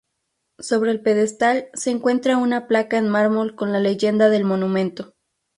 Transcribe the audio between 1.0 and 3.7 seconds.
pedestal se encuentra una placa en mármol